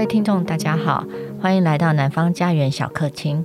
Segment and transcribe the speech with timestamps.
[0.00, 1.04] 各位听众，大家好，
[1.42, 3.44] 欢迎来到南方家园小客厅。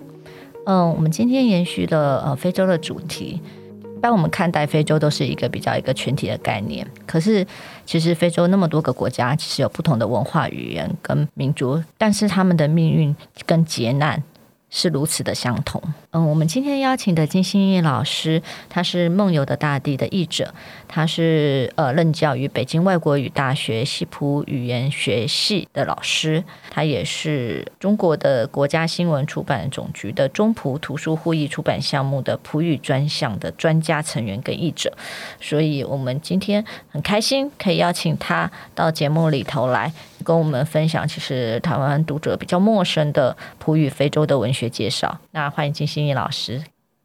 [0.66, 3.42] 嗯，我们今天延续了呃非洲的主题。
[3.84, 6.88] 一般我们看待非洲，都是一个比较一个群体的概念。
[7.06, 7.46] 可是，
[7.86, 13.14] 其实非洲那么多个国家，其实有不同的文化、语言跟民族，但是他们的命运
[13.46, 14.24] 跟劫难。
[14.68, 15.82] 是如此的相同。
[16.16, 20.54] 嗯，我们今天邀请的金欣逸老师，他是《梦游的大地》的译者，
[20.88, 26.42] 他是呃任教于北京外国语大学西普语言学系的老师，
[26.72, 34.94] 他也是中国的国家新闻出版总局的中葡图书互译出版项目的葡语专项的专家成员跟译者，
[35.42, 39.92] 所以我们今天很开心可以邀请他到节目里头来。
[40.24, 45.16] 跟我们分享，其实台湾读者比较陌生的葡语非洲的文学介绍。
[45.32, 46.60] 那欢迎金老师，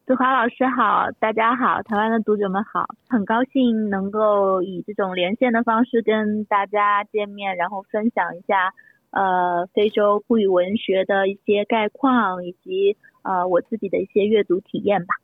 [0.05, 8.73] 子华老师好，大家好，台湾的读者们好，很高兴能够以这种连线的方式跟大家见面，然后分享一下
[9.11, 15.15] 呃非洲葡语文学的一些概况，以及呃我自己的一些阅读体验吧。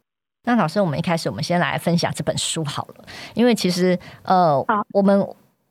[0.43, 5.21] 那老师，我们一开始我们先来分享这本书好了，因为其实呃好我们。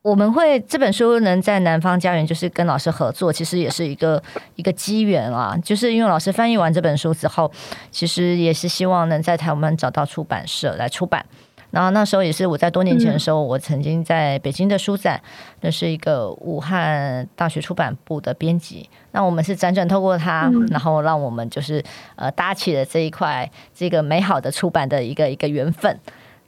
[0.07, 4.23] 我们会这本书能在南方家园，就是跟老师合作，其实也是一个
[4.55, 5.59] 一个机缘啊。
[5.65, 7.51] 就是因为老师翻译完这本书之后，
[7.91, 11.27] 其实也是希望能在台湾找到出版社来出版。
[11.73, 15.21] 然后那时候也是我在多年前的时候，我曾经在北京的书展，
[15.63, 18.89] 那是一个武汉大学出版部的编辑。
[19.11, 21.83] 那我们是辗转透过他，然后让我们就是
[22.15, 25.99] 呃搭起了这一块这个美好的出版的一个一个缘分。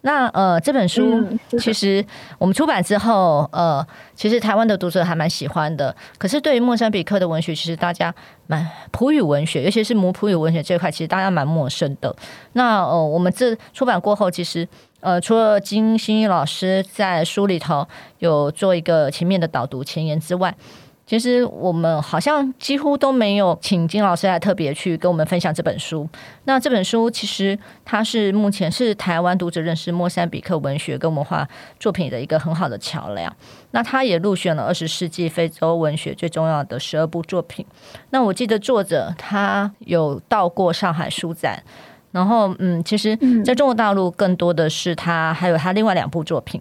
[0.08, 1.22] 那呃，这本书
[1.58, 2.02] 其实
[2.38, 5.94] 我们出版之后，呃，其实台湾的读者还蛮喜欢的。
[6.16, 8.14] 可是对于莫桑比克的文学，其实大家
[8.46, 12.16] 蛮普语文学，尤其是母普语文学这一块，其实大家蛮陌生的。
[12.54, 14.66] 那呃，我们这出版过后，其实
[15.00, 17.86] 呃，除了金欣逸老师在书里头
[18.20, 20.54] 有做一个前面的导读前言之外，
[21.08, 26.06] 其实我们好像几乎都没有请金老师来特别去跟我们分享这本书。
[26.44, 31.48] 那这本书其实它是目前是台湾读者认识莫桑比克文学跟文化
[31.80, 33.34] 作品的一个很好的桥梁。
[33.70, 37.64] 那它也入选了二十世纪非洲文学最重要的十二部作品。
[38.10, 41.58] 那我记得作者他有到过上海书展，
[42.12, 46.60] 然后嗯，其实在中国大陆更多的是他还有他另外两部作品。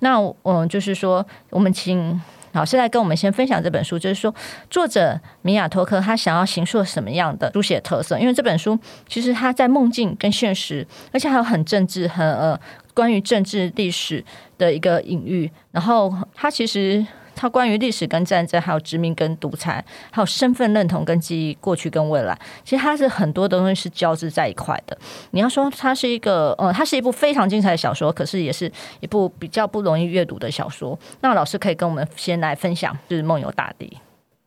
[0.00, 2.20] 那嗯，就是说我们请。
[2.56, 4.34] 老师来跟我们先分享这本书，就是说
[4.70, 8.18] 作者米亚托克他想要形塑什么样的书写特色？
[8.18, 12.58] 因为这本书其实他在梦境跟现实，而且还有很政治、很呃
[12.94, 14.24] 关于政治历史
[14.56, 15.50] 的一个隐喻。
[15.70, 17.06] 然后他其实。
[17.36, 24.96] 它关于历史跟战争，还有殖民跟独裁，还有身份认同跟记忆，过去跟未来，其实它是很多东西是交织在一块的。
[25.32, 30.98] 你要说它是一个，呃，它是一部非常精彩的小说，可是也是一部比较不容易阅读的小说。
[31.20, 33.86] 那老师可以跟我们先来分享，就是《梦游大地》。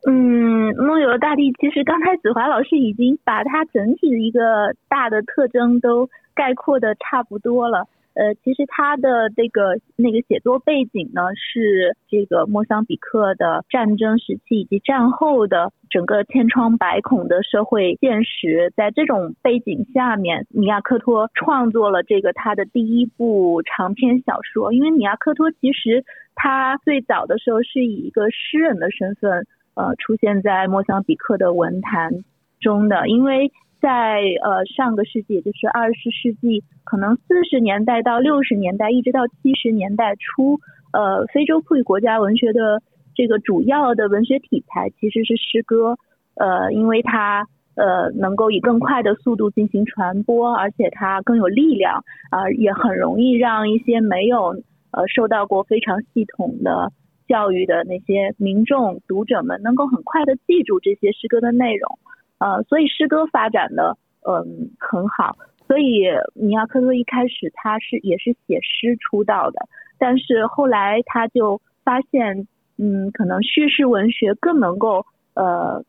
[0.07, 7.85] 嗯，《梦游大地》其实刚才子华老师已经把它整体的一个大的特征都概括的差不多了。
[8.19, 18.73] 呃，其实他的这个那个写作背景呢，是这个莫桑比克的战争时期以及战后的整个千疮百孔的社会现实。
[18.75, 24.73] 在这种背景下面，米亚克托创作了这个他的第一部长篇小说。
[24.73, 26.03] 因为米亚克托其实
[26.35, 32.11] 他最早的时候是以一个诗人的身份，呃，出现在莫桑比克的文坛
[32.59, 33.49] 中的，因为。
[33.81, 40.59] 在呃上个世纪，就是二十世纪，可能四十年代到六十年代，一直到七十年代初，
[40.91, 42.81] 呃，非洲葡语国家文学的
[43.15, 45.97] 这个主要的文学题材其实是诗歌，
[46.35, 54.61] 呃，因为它呃能够以更快的速度进行传播，而且它更有力量，啊、也很容易让一些没有
[54.91, 56.91] 呃受到过非常系统的
[57.27, 61.97] 教育的那些民众读者们，能够很快的记住这些诗歌的内容。
[62.39, 69.67] 呃，所以诗歌发展的嗯很好，所以米亚科托一开始他是也是写诗出道的，
[69.97, 72.47] 但是后来他就发现，
[72.77, 75.83] 嗯，可能叙事文学更能够呃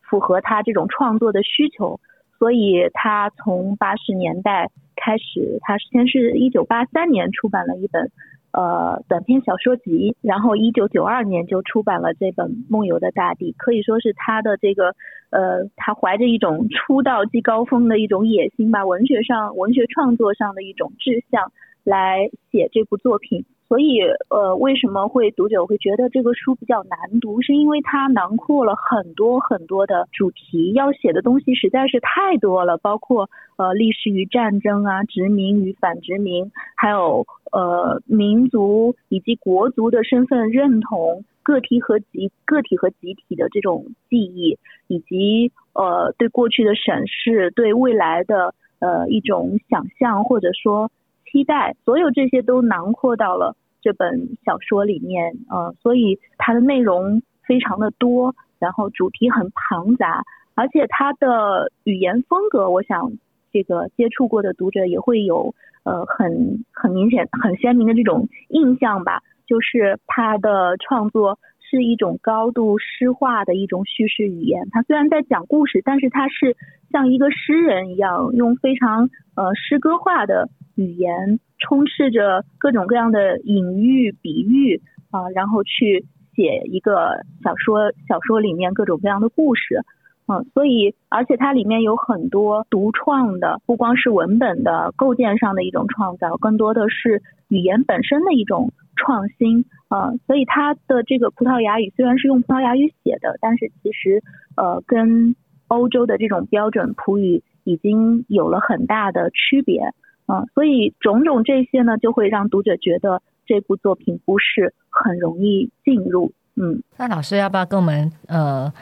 [0.00, 2.00] 符合他这种创作的需求，
[2.38, 8.10] 所以他从八十年代开始，他先是一九八三年出版了一本。
[8.52, 14.94] 呃，短篇小说集，然后一九九二年就出版了这本《梦游的大地》，可以说是他的这个，
[15.28, 21.52] 呃，他怀着一种出道即高峰的一种野心吧，文学上、文学创作上的一种志向
[21.84, 27.42] 来写这部作品，所以呃，为什么会读者会觉得这个书比较难读？
[27.42, 50.88] 是因为它囊括了很多很多的主题，要写的东西实在是太多了，包括呃历史与战争啊，殖民与反殖民，还有呃民族以及国族的身份认同，个体和集个体和集体的这种记忆，以及呃对过去的审视，对未来的呃一种想象或者说。
[51.30, 60.24] 期待，所有这些都囊括到了这本小说里面，呃，所以它的内容非常的多，然后主题很庞杂，
[60.54, 63.12] 而且它的语言风格，我想
[63.52, 76.56] 这个接触过的读者也会有呃很很明显、很鲜明的这种印象吧，就是它的创作是一种高度诗化的一种叙事语言，它虽然在讲故事，但是它是
[76.90, 80.48] 像一个诗人一样，用非常呃诗歌化的。
[80.78, 86.04] 语言充斥着各种各样的隐喻、比喻啊、然后去
[86.34, 89.80] 写一个小说，小说里面各种各样的故事，
[90.28, 104.22] 嗯、所以而且它里面有很多独创的，不光是文本的构建上的一种创造，更多的是语言本身的一种创新、呃，所以它的这个葡萄牙语虽然是用葡萄牙语写的，但是其实
[104.56, 105.36] 呃跟
[105.68, 109.92] 欧洲的这种标准葡语已经有了很大的区别。
[110.26, 116.32] 啊，所以种种这些呢，就会让读者觉得这部作品不是很容易进入。
[116.56, 118.72] 嗯，那老师要不要跟我们呃，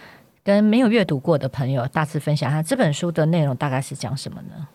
[0.42, 4.66] 跟没有阅读过的朋友大致分享一下这本书的内容大概是讲什么呢？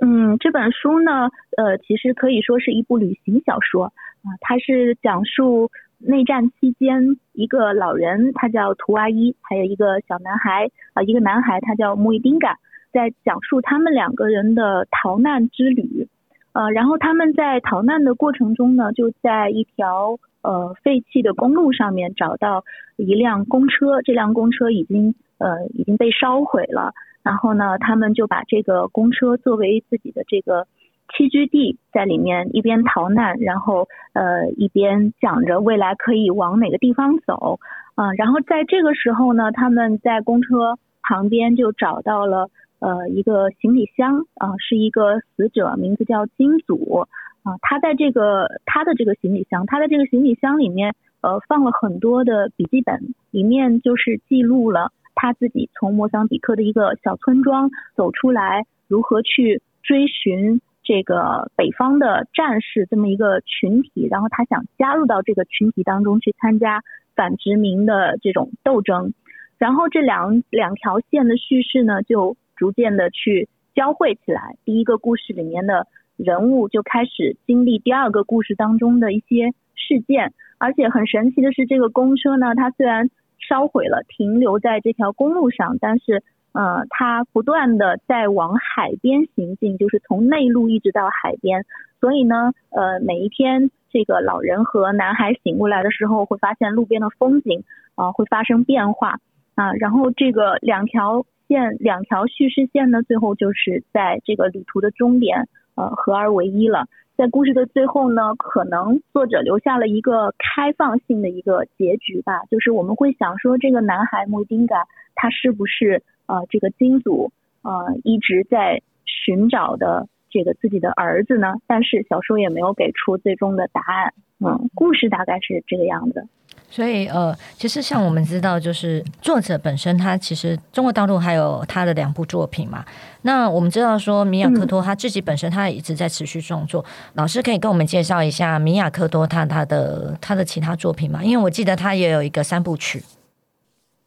[0.00, 12.58] 嗯，这本书呢，呃，其实可以说是一部旅行小说啊，它是讲述内战期间一个老人，他叫图阿伊，还有一个小男孩啊，一个男孩他叫穆伊丁嘎。
[12.92, 16.08] 在讲述他们两个人的逃难之旅，
[16.52, 22.64] 呃，然后他们在逃难的过程中呢，就在一条呃废弃的公路上面找到
[22.96, 30.66] 一辆公车，这辆公车已经呃已经被烧毁了，然后呢，他们就把这个公车作为自己的这个
[31.12, 37.60] 栖居地，在里面一边逃难，然后呃一边想着未来可以往哪个地方走，
[37.94, 42.48] 啊、呃，然后在这个时候呢，他们在公车旁边就找到了。
[42.82, 47.06] 呃，一个行李箱啊，是一个死者，名字叫金祖
[47.42, 47.52] 啊。
[47.60, 66.82] 他在这个他的这个行李箱，他的这个行李箱里面，呃，放了很多的笔记本，里面就是记录了他自己从莫桑比克的一个小村庄走出来，如何去追寻这个北方的战士这么一个群体，然后他想加入到这个群体当中去参加
[67.14, 69.12] 反殖民的这种斗争，
[69.58, 72.36] 然后这两两条线的叙事呢，就。
[72.60, 75.86] 逐渐的去交汇起来，第一个故事里面的
[76.18, 83.08] 人物就开始经历第二个故事当中的一些事件，而且很神奇的是，这个公车呢，它虽然
[83.48, 91.64] 烧毁了，停留在这条公路上，但是呃，它不断的在往海边行进，就是从内陆一直到海边，
[92.00, 97.64] 所以呢，呃，每一天这个老人和男孩醒过来的时候，会发现路边的风景
[97.94, 99.18] 啊、会发生变化
[99.54, 101.26] 啊，然后这个两条。
[101.50, 106.86] 线两条叙事线呢，最后就是在这个旅途的终点，呃，合而为一了。
[107.16, 114.86] 在故事的最后呢，可能作者留下了一个开放性的一个结局吧，就是我们会想说，这个男孩穆丁嘎
[115.16, 117.32] 他是不是呃这个金祖
[117.62, 117.70] 呃
[118.04, 121.54] 一直在寻找的这个自己的儿子呢？
[121.66, 124.14] 但是小说也没有给出最终的答案。
[124.42, 126.26] 嗯，故事大概是这个样子。
[126.70, 132.84] 所以呃，其实像我们知道，就是作者本身他其实中国大陆还有他的两部作品嘛。
[133.22, 136.80] 那我们知道说米亚克多他自己本身他也一直在持续创作。
[136.82, 141.22] 嗯、老师可以跟我们介绍一下米亚克多他他的他的其他作品吗？
[141.22, 143.02] 因为我记得他也有一个三部曲。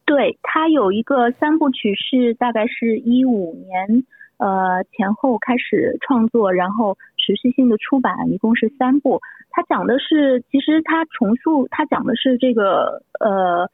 [0.05, 4.03] 对，他有一个三部曲是大概是一五年
[4.37, 9.21] 呃前后开始创作，然后持续性的出版，一共是三部。
[9.49, 13.69] 他讲的是，其实他重塑，他讲的是这个呃，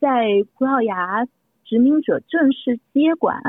[0.00, 1.26] 在葡萄牙
[1.64, 3.40] 殖民者正式接管，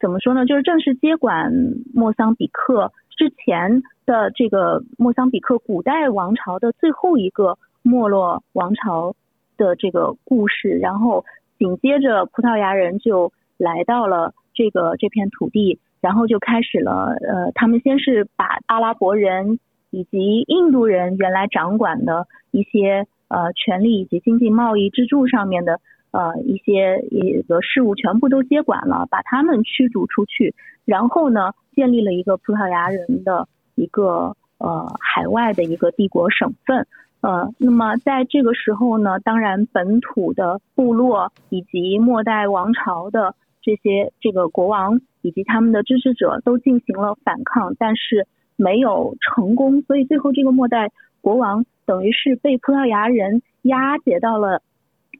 [0.00, 0.46] 怎么说呢？
[0.46, 1.52] 就是正式接管
[1.92, 9.14] 莫桑比克之前的这个莫桑比克古代王朝的最后一个没落王朝
[9.58, 11.24] 的这个故事，然后
[11.60, 19.60] 紧接着葡萄牙人就来到了这个这片土地，然后就开始了呃，他们先是把阿拉伯人。
[19.92, 25.80] 以及印度人原来掌管的一些呃权利以及经济贸易支柱上面的
[26.12, 36.86] 呃一些一个事务全部都接管了，把他们驱逐出去，然后呢，建立了一个葡萄牙人的一个呃海外的一个帝国省份。
[37.22, 54.62] 呃，那么在这个时候呢，当然本土的部落以及末代王朝的这些这个国王以及他们的支持者都进行了反抗，但是没有成功，所以最后这个末代国王等于是被葡萄牙人押解到了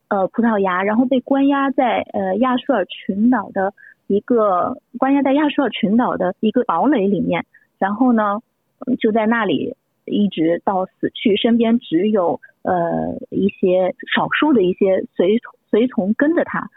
[0.08, 3.74] 呃葡萄牙，然后被关押在呃亚述尔群岛的
[4.06, 7.44] 一个关押在亚述尔群岛的一个堡垒里面，
[7.78, 8.40] 然后呢
[8.98, 9.76] 就在那里。
[10.06, 15.38] 一直到死去，身边只有呃一些少数的一些随
[15.68, 16.68] 随从跟着他，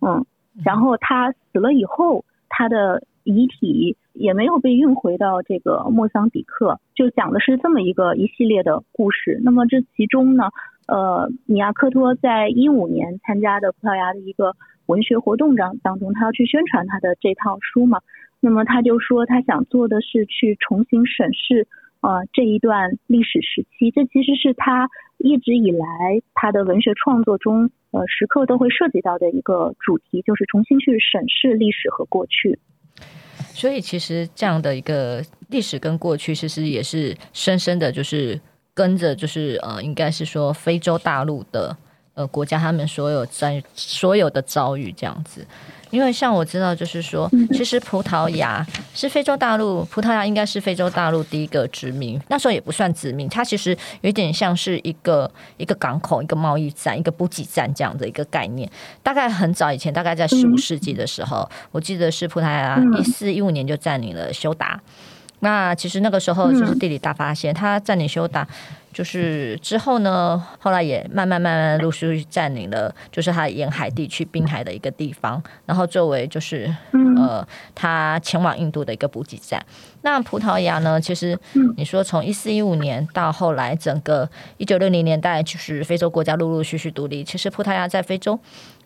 [0.00, 0.24] 嗯，
[0.64, 9.40] 然后他死了以后，他的遗体也没有被运回到这个莫桑比克，就讲的是这么一个一系列的故事。
[9.42, 10.50] 那么这其中呢，
[10.86, 14.54] 呃，米亚克托在一五年参加的葡萄牙的一个
[14.86, 18.00] 文学活动当当中，他要去宣传他的这套书嘛，
[18.40, 21.66] 那么他就说他想做的是去重新审视。
[22.02, 25.86] 呃，这一段历史时期，这其实是他一直以来
[26.34, 32.58] 他的文学创作中，呃，时刻都会涉及到的一个主题，就是重新去审视历史和过去。
[33.54, 38.40] 所以，其实这样的一个历史跟过去，其实也是深深的，就是
[38.74, 41.76] 跟着，就是呃，应该是说非洲大陆的
[42.14, 45.46] 呃国家，他们所有在所有的遭遇这样子。
[45.92, 58.68] 因为像我知道，就是说，其实葡萄牙是非洲大陆，葡萄牙应该是非洲大陆第一个殖民，那时候也不算殖民，它其实有点像是一个一个港口、一个贸易站、一个补给站这样的一个概念。
[59.02, 64.80] 大概很早以前，大概在十五世纪的时候，我记得是葡萄牙一四一五年就占领了休达。
[65.40, 68.48] 那其实那个时候就是地理大发现，他占领休达。
[68.92, 76.72] 就是之后呢，后来也慢慢慢慢陆续占领了，就是它沿海地区滨海的一个地方，然后作为就是
[77.16, 79.64] 呃它前往印度的一个补给站。
[80.02, 81.38] 那葡萄牙呢，其实
[81.76, 88.38] 你说从一四一五年到后来整个一九六零年代，就是非洲国家陆陆续续独立，其实葡萄牙在非洲。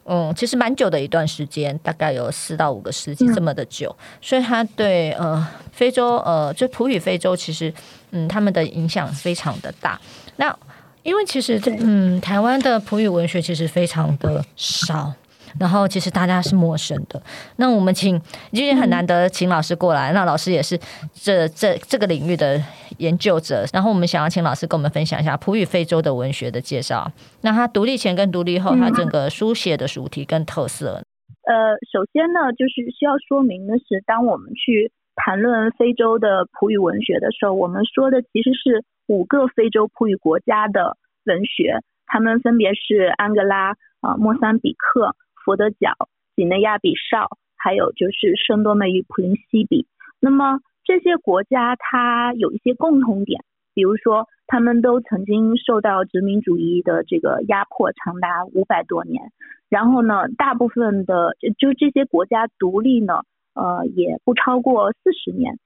[0.07, 7.73] 嗯，其实蛮久的一段时间，大概有四到五个世纪这么的久，嗯、所以他对呃非洲呃就葡语非洲其实
[8.13, 10.01] 嗯他们的影响非常的大。
[10.37, 10.57] 那
[11.03, 15.13] 因为其实嗯台湾的葡语文学其实非常的少。
[15.59, 17.21] 然后其实大家是陌生的。
[17.57, 18.21] 那我们请，
[18.53, 20.13] 今天很难得请老师过来。
[20.13, 20.79] 那老师也是
[21.13, 22.61] 这这这个领域的
[22.99, 23.65] 研究者。
[23.73, 27.11] 然后我们想要请老师跟我们分享一下葡语非洲的文学的介绍。
[27.43, 31.03] 那他独立前跟独立后，他整个书写的主题跟特色。
[31.47, 43.71] 呃，首先呢，就是需要说明的是，当我们去谈论非洲的葡语文学的时候，我们说的其实是五个非洲葡语国家的文学，他们分别是安哥拉
[44.01, 45.15] 啊、呃、莫桑比克。
[45.47, 45.93] 佛得角、
[46.35, 49.87] 几内亚比绍，还有就是圣多美与普林西比。
[50.19, 59.31] 那么这些国家它有一些共同点，比如说他们都曾经受到殖民主义的这个压迫长达五百多年。
[59.69, 63.23] 然后呢，大部分的就这些国家独立呢，
[63.55, 65.59] 呃，也不超过四十年，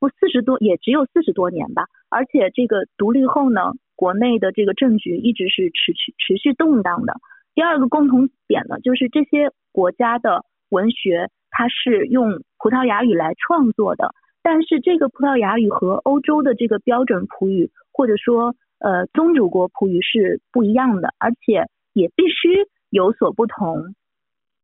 [0.00, 1.84] 不四十多也只有四十多年吧。
[2.08, 7.14] 而且这个独立后呢，国内的这个政局一直是持续持续动荡的。
[7.56, 23.94] 第二个共同点呢，就是这些国家的文学，它是用葡萄牙语来创作的，但是这个葡萄牙语和欧洲的这个标准葡语，或者说呃宗主国葡语是不一样的，而且也必须有所不同。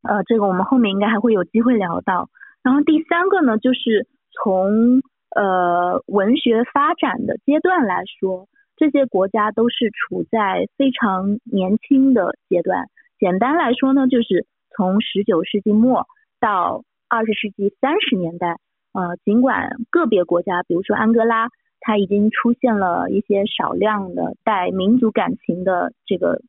[0.02, 2.28] 呃，这个我们后面应该还会有机会聊到。
[2.62, 5.00] 然后第三个呢，就是从
[5.34, 8.49] 呃文学发展的阶段来说。
[8.83, 12.87] 这些国家都是处在非常年轻的阶段。
[13.17, 16.09] 简单来说呢，就是从十九世纪末
[16.41, 18.57] 到二十世纪三十年代。
[18.93, 21.47] 呃，尽管个别国家，比如说安哥拉，
[21.79, 26.43] 它已经出现了一些少量的带民族感情的这个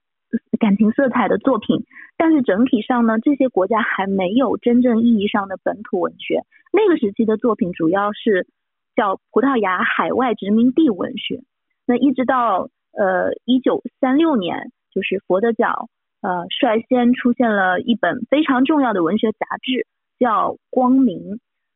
[0.59, 1.85] 感情色彩的作品，
[2.17, 6.41] 但是整体上呢，这些国家还没有真正意义上的本土文学。
[6.71, 8.47] 那个时期的作品主要是
[8.95, 11.43] 叫葡萄牙海外殖民地文学。
[11.85, 15.89] 那一直到呃一九三六年，就是佛得角
[16.21, 19.85] 呃率先出现了一本非常重要的文学杂志，
[20.19, 21.19] 叫《光明》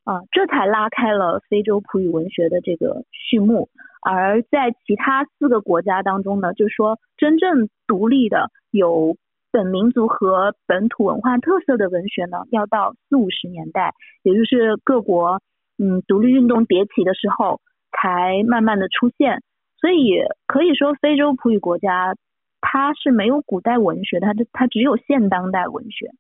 [0.04, 3.68] 啊、这才拉开了非洲葡语文学的这个序幕。
[4.02, 9.18] 而在其他四个国家当中呢，就是说真正独立的有
[9.52, 15.42] 本民族和本土文化特色的文学呢，要到四五十年代，也就是各国
[15.78, 17.60] 嗯独立运动迭起的时候，
[17.92, 19.42] 才慢慢的出现。
[19.80, 22.16] 所以可以说，非洲葡语国家
[22.62, 26.12] 它是没有古代文学，它它只有现当代文学。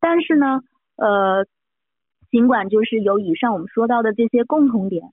[0.00, 0.60] 但是呢，
[0.96, 1.46] 呃，
[2.30, 5.04] 尽管就是有以上我们说到的这些共同点，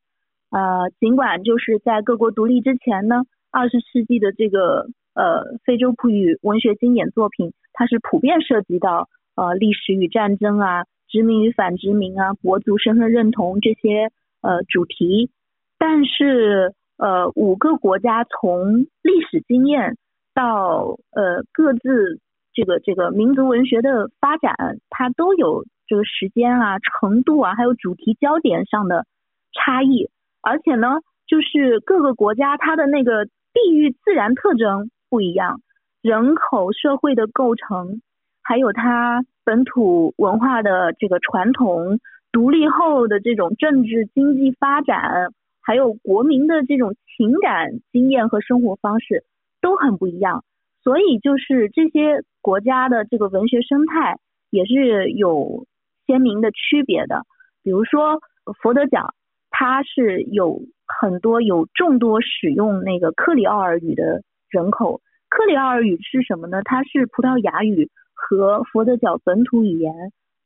[0.50, 15.30] 呃，尽管就是在各国独立之前呢，二十世纪的这个呃非洲普语文学经典作品，它是普遍涉及到呃历史与战争啊、殖民与反殖民啊、国族身份认同这些呃主题，
[15.78, 19.98] 但是呃五个国家从历史经验
[20.36, 22.20] 到呃各自
[22.54, 24.54] 这个这个民族文学的发展，
[24.92, 29.06] 它都有这个时间啊、程度啊，还有主题焦点上的
[29.52, 30.12] 差异。
[30.42, 35.60] 而且呢，就是各个国家它的那个地域自然特征不一样，
[36.04, 38.02] 人口、社会的构成，
[38.44, 42.00] 还有它本土文化的这个传统，
[42.32, 45.32] 独立后的这种政治经济发展，
[45.62, 49.24] 还有国民的这种情感经验和生活方式
[49.62, 50.44] 都很不一样。
[50.84, 54.18] 所以就是这些国家的这个文学生态
[54.50, 55.66] 也是有
[56.06, 57.24] 鲜明的区别的。
[57.64, 58.20] 比如说
[58.62, 59.14] 佛得角。
[59.54, 65.02] 它是有很多有众多使用那个克里奥尔语的人口。
[65.30, 66.62] 克里奥尔语是什么呢？
[66.64, 69.94] 它是葡萄牙语和佛得角本土语言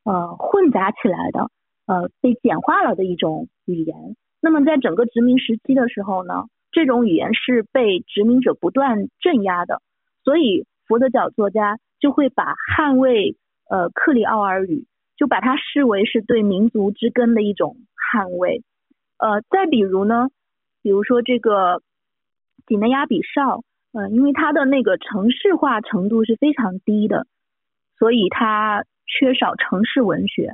[0.03, 1.50] 呃混杂起来的，
[1.86, 3.95] 呃被简化了的一种语言。
[4.45, 9.81] 那么在整个殖民时期的时候呢，这种语言是被殖民者不断镇压的，
[10.23, 13.37] 所以佛得角作家就会把捍卫
[13.67, 14.85] 呃克里奥尔语，
[15.17, 17.77] 就把它视为是对民族之根的一种
[18.13, 18.61] 捍卫。
[19.17, 20.27] 呃，再比如呢，
[20.83, 21.81] 比如说这个
[22.67, 27.25] 几内亚比绍，呃，因为它的那个城市化程度是非常低的，
[27.97, 30.53] 所以它缺少城市文学。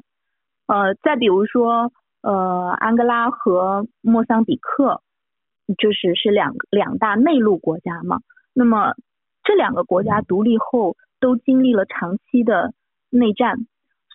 [0.67, 1.91] 呃，再比如说，
[2.21, 5.01] 呃，安哥拉和莫桑比克，
[5.77, 8.19] 就是是两两大内陆国家嘛。
[8.53, 8.93] 那么
[9.43, 12.73] 这两个国家独立后都经历了长期的
[13.09, 13.65] 内战，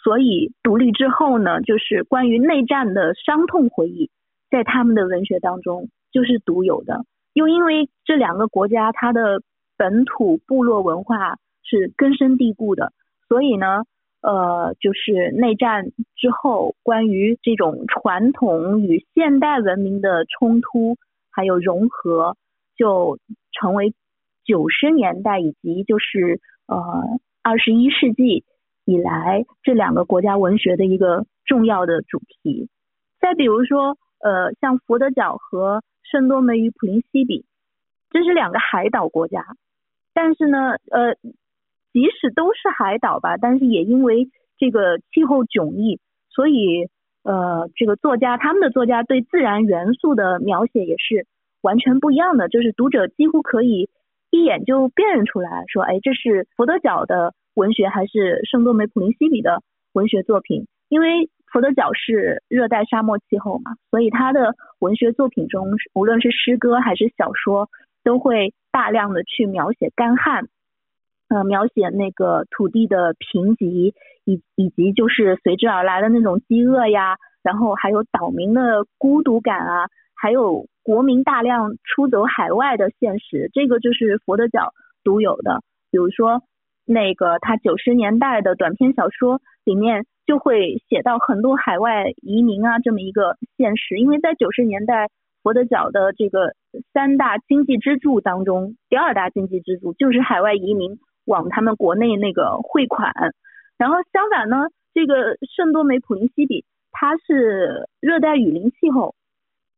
[0.04, 4.10] 所以独立之后呢，就是关于内战的伤痛回忆。
[4.48, 9.42] 在他们的文学当中就是独有的，又因为这两个国家它的
[9.76, 11.34] 本土部落文化
[11.64, 12.92] 是根深蒂固的，
[13.28, 13.82] 所以呢，
[14.26, 15.84] 呃，就是内战
[16.16, 20.96] 之后关于这种传统与现代文明的冲突
[21.30, 22.36] 还有融合，
[22.76, 23.18] 就
[23.52, 23.94] 成为
[24.44, 28.44] 九十年代以及就是呃二十一世纪
[28.84, 32.68] 以来这两个国家文学的一个重要的主题。
[33.20, 33.96] 再比如说。
[34.18, 37.44] 呃，像佛得角和圣多美与普林西比，
[38.10, 39.44] 这是两个海岛国家，
[40.14, 41.14] 但是呢，呃，
[41.96, 44.28] 即使都是海岛吧，但是也因为
[44.58, 46.90] 这个气候迥异，所以
[47.24, 51.26] 呃，这个作家他们的作家对自然元素的描写也是
[51.62, 53.88] 完全不一样的，就是读者几乎可以
[54.30, 59.62] 一眼就辨认出来说，哎，这是佛得角的文学还是圣多美普林西比的
[59.94, 61.30] 文学作品，因为。
[61.52, 67.70] 佛得角是热带沙漠气候嘛，所以他的文学作品中，无论是诗歌还是小说，
[68.04, 70.48] 都会大量的去描写干旱，
[71.28, 73.92] 呃，描写那个土地的贫瘠，
[74.24, 84.72] 以以及就是随之而来的那种饥饿呀，然后还有岛民的孤独感啊，还有国民大量出走海外的现实，这个就是佛得角
[85.04, 85.60] 独有的。
[85.90, 86.42] 比如说
[86.84, 90.04] 那个他九十年代的短篇小说里面。
[90.26, 95.06] 就会写到很多海外移民啊，这么一个现实，因为在九十年代，
[95.40, 96.56] 佛得角的这个
[96.92, 103.12] 三大经济支柱当中，第二大经济支柱就是海外移民往他们国内那个汇款。
[103.76, 109.14] 然后相反呢，这个圣多美普林西比，它是热带雨林气候，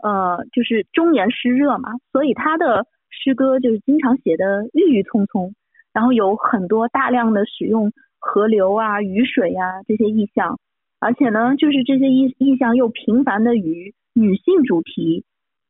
[0.02, 5.54] 呃，就是终年湿热嘛，所以它的诗歌就是经常写的郁郁葱葱，
[5.92, 7.92] 然后有很多大量的使用。
[8.20, 10.58] 河流啊，雨水、啊，这些意象，
[10.98, 15.24] 而且呢，就是这些意意象又频繁的与女性主题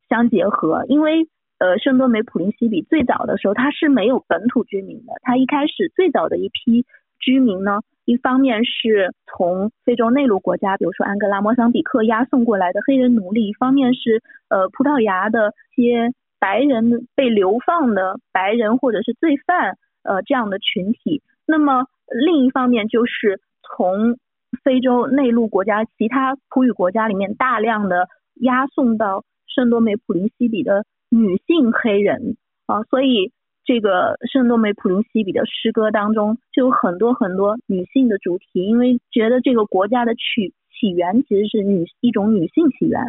[0.09, 0.87] 相结合。
[0.88, 5.12] 因为呃，圣多美普林西比最早的时候，它是没有本土居民的。
[5.23, 6.87] 它一开始最早的一批
[7.18, 21.23] 居民呢，一方面是从非洲内陆国家，比如说安哥拉、莫桑比克押送过来的黑人奴隶；一方面是呃，葡萄牙的些白人被流放的白人或者是罪犯，呃，这样的群体。
[21.44, 21.87] 那么
[22.25, 24.16] 另一方面，就是从
[24.62, 33.33] 非洲内陆国家、其他葡语国家里面大量的押送到圣多美普林西比的女性黑人啊，所以
[33.64, 43.01] 这个圣多美普林西比的诗歌当中就有很多很多女性的主题，因为觉得这个国家的起起源其实是女一种女性起源，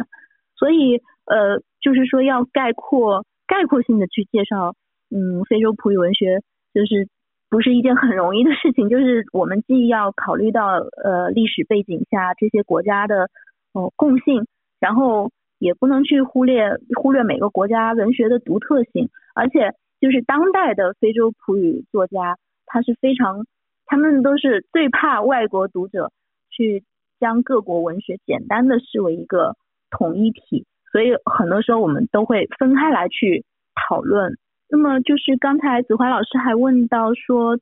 [0.56, 4.74] 所以呃，就是说要概括概括性的去介绍，
[5.10, 6.40] 嗯，非洲普语文学
[6.74, 7.08] 就是。
[7.52, 13.28] 不是一件很容易的事情，就是我们既要考虑到呃历史背景下这些国家的、
[13.72, 14.46] 呃、共性，
[14.78, 23.46] 然后也不能去忽略忽略每个国家文学的独特性，而且就是当代的非洲普语作家，他是非常，
[23.84, 26.10] 他们都是最怕外国读者
[26.50, 26.82] 去
[27.20, 29.54] 将各国文学简单的视为一个
[29.90, 33.44] 统一体，所以很多时候我们都会分开来去
[33.74, 34.38] 讨论。
[34.70, 37.58] 那么就是刚才子华老师还问到说，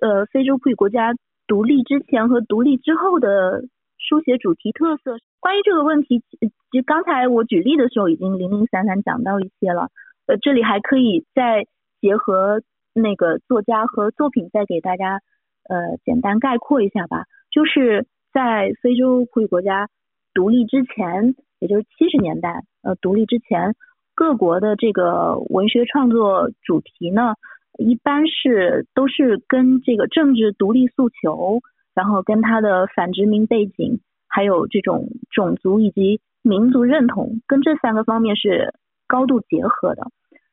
[0.00, 1.12] 呃，非洲普语国家
[1.46, 3.64] 独立之前和独立之后的
[4.02, 5.16] 书写主题特色。
[5.40, 6.22] 关于这个问题，
[6.70, 9.88] 就刚才我举例的时候已经零零散散讲到一些了。
[10.26, 11.64] 呃，这里还可以再
[12.00, 12.62] 结合
[12.94, 15.20] 那个作家和作品，再给大家
[15.68, 17.24] 呃简单概括一下吧。
[17.50, 19.88] 就是在非洲普语国家
[20.32, 23.74] 独立之前，也就是七十年代，呃，独立之前。
[24.14, 27.34] 各国的这个文学创作主题呢，
[27.78, 31.60] 一般是都是跟这个政治独立诉求，
[31.94, 38.74] 然后跟他的反殖民背景，还有这种种族以及民族认同，跟这三个方面是
[39.06, 40.06] 高度结合的。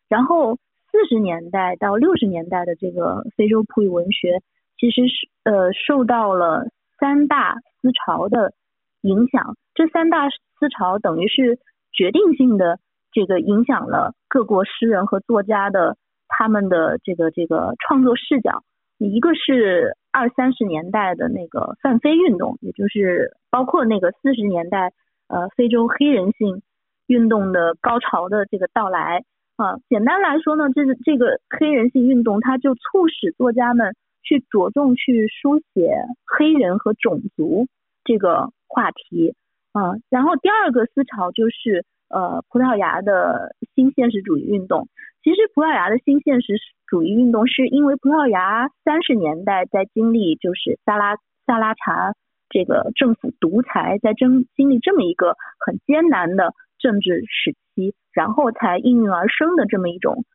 [0.08, 0.56] 然后
[0.92, 4.42] 四十年代到六十年代的这个非洲普语文学，
[4.78, 6.68] 其实是呃受到了
[7.00, 8.54] 三大思潮的
[9.02, 11.60] 影响，这三大思潮等于是
[11.92, 12.80] 决定性的。
[13.12, 15.98] 这个影响了各国诗人和作家的
[16.28, 18.62] 他们的这个这个创作视角。
[19.08, 24.92] 一个是二三十年代的那个泛非运动，也就是包括那个四十年代
[25.28, 26.62] 呃非洲黑人性
[27.08, 29.24] 运动的高潮的这个到来
[29.56, 29.78] 啊。
[29.90, 37.68] 简单来说呢，这个这个黑人性运动，它就促使作家们去着重去书写黑人和种族
[38.04, 39.36] 这个话题
[39.72, 39.94] 啊。
[40.10, 41.86] 然后第二个思潮就是。
[42.12, 44.88] 呃，葡萄牙的新现实主义运动，
[45.22, 46.56] 其实葡萄牙的新现实
[46.90, 52.14] 主义运动是因为葡萄牙三十年代在经历就是萨拉萨拉查
[52.50, 60.26] 这个政府独裁，在经经历这么一个很艰难的政治时期，然后才应运而生的这么一种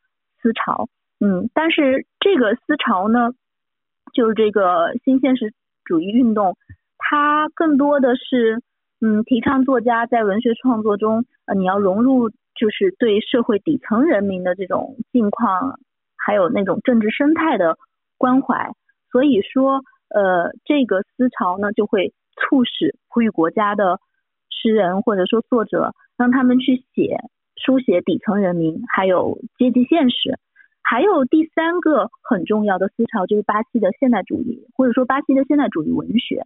[0.40, 0.88] 思潮。
[1.18, 3.30] 嗯，但是这个思潮呢，
[4.12, 5.52] 就是这个新现实
[5.84, 6.56] 主义运动，
[6.98, 8.62] 它更多的是。
[9.00, 15.78] 嗯，提倡作家在文学创作中，呃，你要融入就是对社会底层人民的这种境况，
[16.24, 17.76] 还有那种政治生态的
[18.16, 18.72] 关怀。
[19.12, 24.00] 所以说，呃，这个思潮呢，就会促使普语国家的
[24.50, 27.18] 诗人或者说作者，让他们去写
[27.56, 30.38] 书写底层人民，还有阶级现实。
[30.82, 36.44] 还有第三个很重要的思潮，就是巴西的现代主义，或者说巴西的现代主义文学。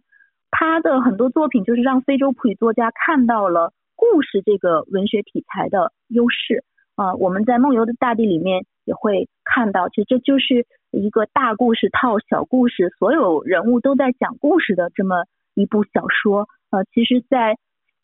[0.51, 6.63] 他的很多作品就是让非洲普语作家看到了故事这个文学题材的优势
[6.95, 7.15] 啊。
[7.15, 16.47] 我们在《梦游的大地》里面也会看到，其实这就是一个大故事套小故事，所有人物都在讲故事的这么一部小说。
[16.71, 17.55] 呃，其实，在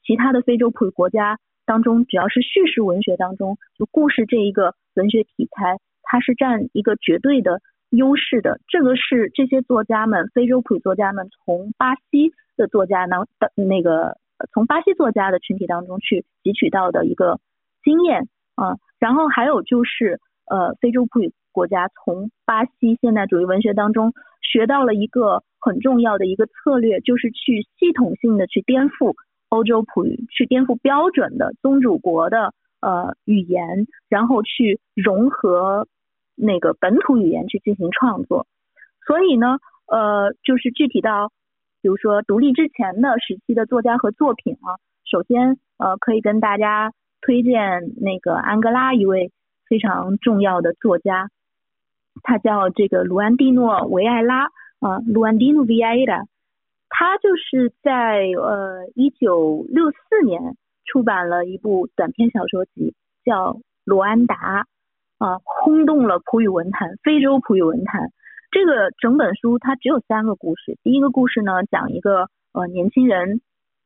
[0.03, 7.61] 其他的非洲普语国家当中，只要是叙事文学当中，就故事这一个文学题材，它是占一个绝对的。
[7.91, 14.17] 优势的，这个是这些作家们，非洲普作家们从巴西的作家呢的那个，
[14.51, 17.39] 从巴西作家的群体当中去汲取到的一个
[17.83, 18.75] 经验啊。
[18.99, 29.15] 然后还有就是，呃，非洲普语国家从巴西现代主义文学当中学到了一个很重要的一个策略，就是去系统性的去颠覆
[29.49, 35.87] 欧洲普语，去颠覆标准的宗主国的呃语言，然后去融合。
[36.37, 38.45] 那个本土语言去进行创作，
[39.07, 41.31] 所以呢，呃，就是具体到，
[41.81, 44.75] 比如说独立之前的时期的作家和作品啊，
[45.09, 49.31] 首先呃，可以跟大家推荐那个安哥拉一位
[49.67, 51.29] 非常重要的作家，
[52.23, 54.45] 他叫这个卢安蒂诺·维埃拉
[54.79, 56.25] 啊，卢安蒂诺·维埃拉，
[56.89, 64.63] 他就是在呃一九六四年出版了一部短篇小说集，叫《罗安达》。
[65.17, 68.11] 啊，轰动了普语文坛，非洲普语文坛。
[68.51, 70.77] 这个整本书它只有三个故事。
[70.83, 73.39] 第一个故事呢，讲一个呃年轻人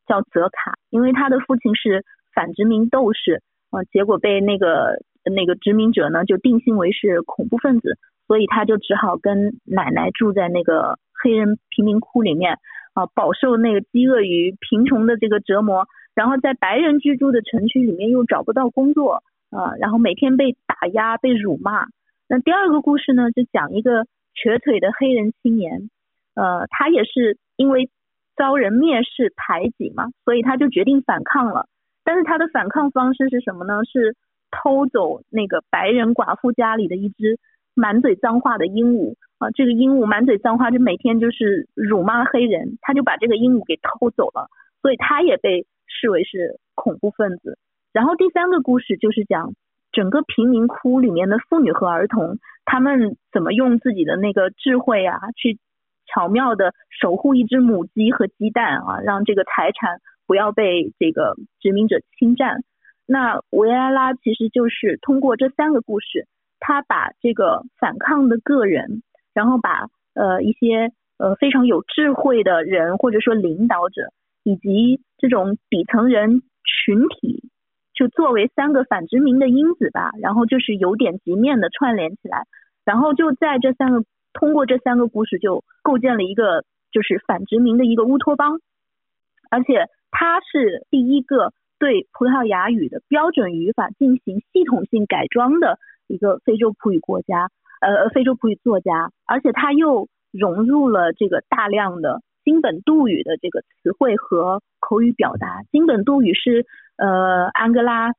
[0.07, 12.57] 叫泽卡，因为他的父亲是反殖民斗士，呃，结果被那个那个殖民者呢就定性为是恐怖分子，所以他就只好跟奶奶住在那个黑人贫民窟里面，
[12.93, 19.23] 啊、饱受那个饥饿与贫穷的这个折磨，然后在白人居住的城区里面又找不到工作。
[19.51, 21.87] 啊，然后每天被打压、被辱骂。
[22.27, 24.05] 那第二个故事呢，就讲一个
[24.35, 25.89] 瘸腿的黑人青年，
[26.35, 27.89] 呃，他也是因为
[28.35, 31.65] 遭人蔑视、排挤嘛，所以他就决定反抗了。
[32.03, 33.73] 但是他的反抗方式是什么呢？
[33.91, 34.15] 是
[34.51, 37.37] 偷走那个白人寡妇家里的一只
[37.75, 44.49] 满嘴脏话的鹦鹉啊，这个鹦鹉满嘴脏话，就每天就是辱骂黑人，他就把这个鹦鹉给偷走了，
[44.81, 47.57] 所以他也被视为是恐怖分子。
[47.93, 49.53] 然后第三个故事就是讲
[49.91, 55.57] 整个贫民窟里面的妇女和儿童，他们怎么用自己的那个智慧啊，去
[56.05, 62.63] 巧妙地守护一只母鸡和鸡蛋啊，让这个财产不要被这个殖民者侵占。
[63.11, 66.27] 那维埃拉其实就是通过这三个故事，
[66.59, 69.01] 他把这个反抗的个人，
[69.33, 77.49] 然后把呃一些呃非常有智慧的人或者说领导者，以及这种底层人群体，
[77.95, 82.43] 就作为三个反殖民的因子吧，然后就是由点及面的串联起来，
[82.85, 88.59] 然后就在这三个通过这三个故事就构建了一个就是反殖民的一个乌托邦，
[89.49, 91.53] 而且他是第一个。
[91.79, 105.63] 对葡萄牙语的标准语法进行系统性改装的一个非洲葡语国家，呃，非洲葡语作家，而且他又融入了这个大量的金本杜语的这个词汇和口语表达。
[105.71, 106.65] 金本杜语是
[106.97, 108.11] 呃安哥拉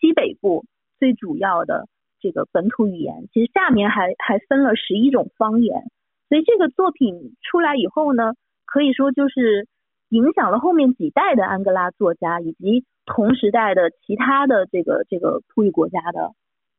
[0.00, 0.64] 西北部
[0.98, 1.86] 最主要的
[2.20, 5.82] 这个本土语言，其实下面还还分了十一种方言。
[6.28, 8.32] 所以这个作品出来以后呢，
[8.64, 9.68] 可以说就是
[10.12, 12.84] 影响了后面几代的安哥拉作家以及。
[13.04, 16.30] 同时代的其他的这个这个葡语国家的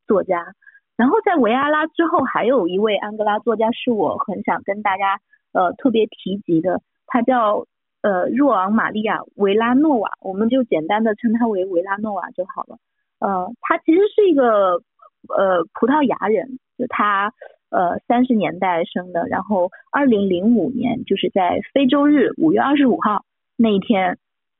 [0.07, 0.53] 作家，
[0.95, 5.19] 然后在维阿拉之后，还有一位安哥拉作家是我很想跟大家
[5.51, 7.65] 呃特别提及的，他叫
[8.01, 12.77] 呃若昂玛利亚维拉诺瓦，我们就简单的称他为维拉诺瓦就好了。
[13.19, 14.81] 呃，他其实是一个
[15.27, 17.33] 呃葡萄牙人，就他
[17.73, 23.25] 呃三十年代生的，然后二零零五年就是在非洲日五月二十五号
[23.57, 24.19] 那一天，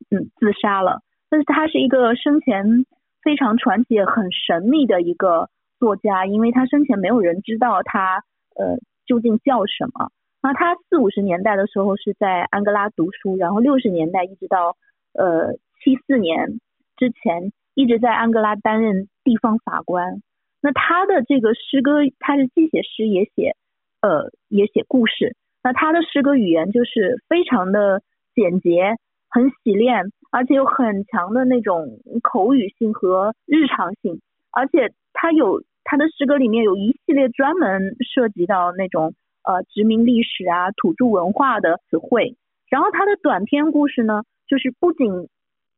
[0.09, 1.01] 嗯，自杀了。
[1.29, 2.85] 但是他是一个生前
[3.21, 5.49] 非常传奇、很神秘的一个
[5.79, 8.23] 作家，因为他生前没有人知道他
[8.55, 10.09] 呃究竟叫什么。
[10.41, 14.75] 那他四五十年代的时候是在安哥拉读书，然后六十年代一直到
[15.13, 16.59] 呃七四年
[16.97, 20.21] 之前一直在安哥拉担任地方法官。
[20.63, 23.55] 那他的这个诗歌，他是既写诗也写
[24.01, 25.35] 呃也写故事。
[25.61, 28.01] 那他的诗歌语言就是非常的
[28.33, 28.95] 简洁，
[29.29, 30.11] 很洗练。
[30.35, 34.19] 而且有很强的那种口语性和日常性，
[34.51, 42.35] 而且他有他的诗歌里面有一系列专门涉及到那种呃殖民历史啊、土著文化的词汇。
[42.67, 45.29] 然后他的短篇故事呢，就是不仅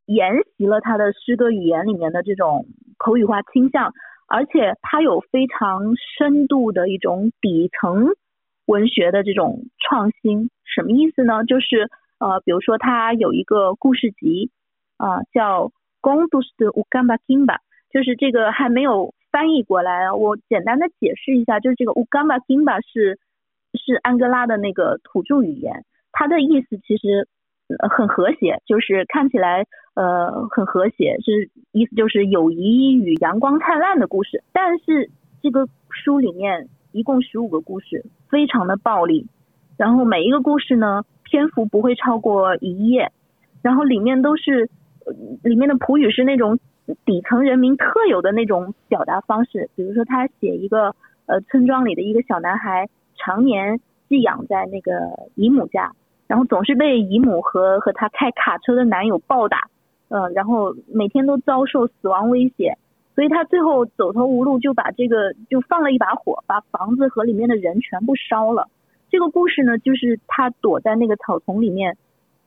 [0.06, 2.66] 沿袭了他的诗歌语言里面的这种
[2.98, 3.92] 口语化倾向，
[4.28, 8.08] 而且他有非常深度的一种底层
[8.66, 10.50] 文学的这种创新。
[10.64, 11.44] 什么意思呢？
[11.46, 11.90] 就是。
[12.18, 14.50] 呃，比如说他有一个故事集，
[14.96, 15.68] 啊、叫
[16.02, 17.56] 《Gondosu Ugamakimba》，
[17.92, 23.20] 就是这个还没有翻译过来，我简单的解释一下，就是这个 u g a m b a k i m b a 是
[23.74, 25.84] 是安哥拉的那个土著语言，
[26.14, 27.28] 它的意思其实
[27.90, 34.44] 很和谐，就是看起来呃很和谐，是意思就是友谊与阳光灿烂的故事。
[34.54, 35.10] 但是
[35.42, 39.28] 这个书里面一共十五个故事，非常的暴力，
[39.78, 41.04] 然后每一个故事呢。
[41.28, 43.12] 篇幅不会超过一页，
[43.64, 44.70] 然后里面都是，
[45.42, 46.60] 里面的葡语是那种
[47.04, 54.92] 底层人民特有的那种表达方式，比如说他写一个呃村庄里的一个小男孩，常年寄养在那个
[55.34, 55.94] 姨母家，
[56.28, 59.70] 然后总是被姨母和和他开卡车的男友暴打，
[60.10, 62.78] 呃，然后每天都遭受死亡威胁，
[63.14, 68.68] 所以他最后走投无路，就把这个就放了一把火，把房子和里面的人全部烧了。
[69.10, 71.98] 这个故事呢，就是他躲在那个草丛里面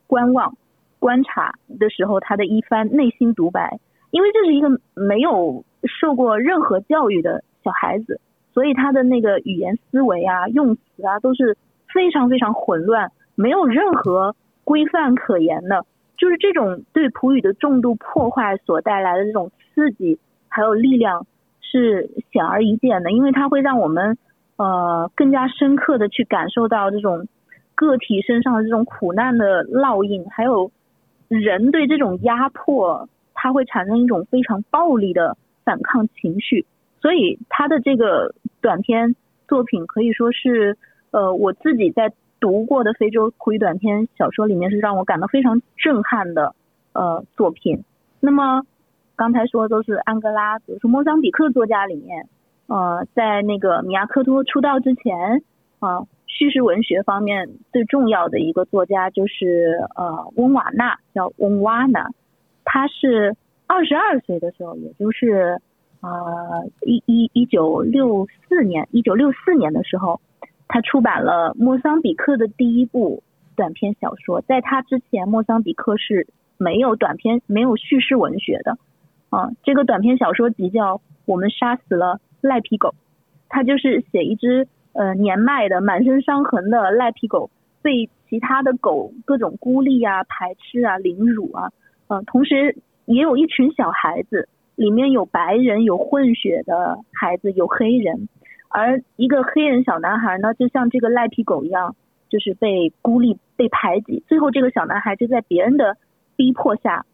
[0.06, 0.56] 观望、
[0.98, 3.78] 观察的时候，他的一番内心独白。
[4.10, 8.20] 因为这是一个没有受过任何教育的小孩子，
[8.54, 11.58] 所以他的那个语言思维啊、用词啊都是
[11.92, 15.86] 非常非常混乱，没有任何规范可言的。
[16.18, 21.26] 就是这种对葡语的重度破坏所带来的这种刺激还有力量
[21.60, 24.18] 是显而易见的，因为它会让我们。
[24.60, 27.28] 呃，更加深刻的去感受到这种
[27.76, 30.72] 个体身上的这种苦难的烙印，还有
[31.28, 36.66] 人对这种压迫，它会产生一种非常暴力的反抗情绪。
[37.00, 39.14] 所以他的这个短篇
[39.46, 40.76] 作品可以说是，
[41.12, 46.54] 呃，我自己在读过的非洲苦语短篇小说里面是让我感到非常震撼的
[46.92, 47.84] 呃作品。
[48.20, 48.62] 那么
[49.16, 52.28] 刚才说的都是安哥拉，比如说莫桑比克作家里面。
[52.70, 55.42] 呃，在那个米亚科托出道之前，
[55.78, 62.10] 啊、叙事文学方面最重要的一个作家就是呃温瓦纳，叫温瓦纳，
[62.66, 63.34] 他是
[63.66, 65.62] 二十二岁的时候，也就是
[66.02, 70.20] 呃一一一九六四年，一九六四年的时候，
[70.68, 73.22] 他出版了莫桑比克的第一部
[73.56, 74.40] 短篇小说。
[74.42, 76.28] 在他之前，莫桑比克是
[76.58, 78.78] 没有短篇、没有叙事文学的。
[79.30, 82.88] 啊，这个短篇小说集叫《我们杀死了赖皮狗》，
[83.48, 87.50] 它就是写一只呃年迈的、满身伤痕的赖皮狗
[87.82, 91.70] 被其他的狗各种孤立啊、排斥啊、凌辱啊，
[92.08, 98.28] 呃，同时也有一群小孩子，里面有白人、有混血的孩子、有黑人，
[98.68, 101.96] 而一个黑人小男孩呢，就像这个赖皮狗一样，
[102.28, 105.96] 就是被孤立、被排挤，最后这个小男孩就在别人的
[106.36, 107.04] 逼迫下。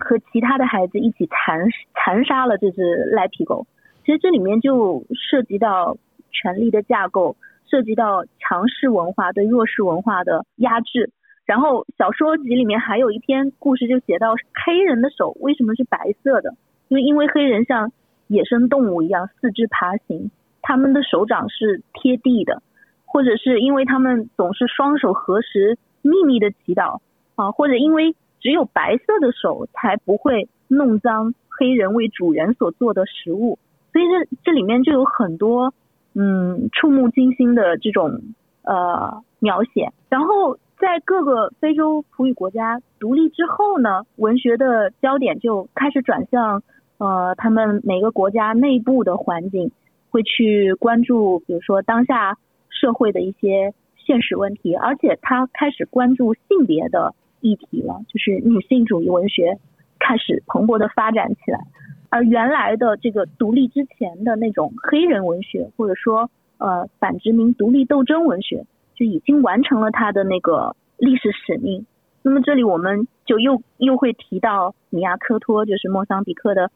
[0.00, 3.66] 和其他的孩子一起残残杀了这只赖皮狗，
[4.06, 5.96] 其实这里面就涉及到
[6.30, 7.34] 权力的架构，
[7.68, 11.10] 涉及到强势文化对弱势文化的压制。
[11.46, 16.54] 然后小说集里面还有一篇故事就写到黑人的手为什么是白色的？
[16.86, 17.90] 因为因为黑人像
[18.28, 20.30] 野生动物一样四肢爬行，
[20.68, 22.62] 他们的手掌是贴地的，
[23.04, 27.00] 或者是因为他们总是双手合十秘密的祈祷
[27.34, 28.14] 啊，或者因为。
[28.40, 33.58] 只有白色的手才不会弄脏黑人为主人所做的食物，
[33.92, 35.74] 所以这这里面就有很多
[36.14, 38.20] 嗯触目惊心的这种
[38.62, 39.90] 呃描写。
[40.08, 46.62] 然后在各个非洲葡语国家独立之后呢，文学的焦点就开始转向
[46.98, 49.72] 呃他们每个国家内部的环境，
[50.10, 52.36] 会去关注比如说当下
[52.68, 57.14] 社会的一些现实问题，而且他开始关注性别的。
[57.40, 59.60] 议题了，就是女性主义文学
[60.00, 61.60] 开始蓬勃的发展起来，
[62.08, 68.66] 而原来的这个独立之前的那种黑人文学，或者说呃反殖民独立斗争文学，
[68.96, 71.86] 就已经完成了它的那个历史使命。
[72.22, 76.72] 那么这里我们就又又会提到米亚科托，就是莫桑比克的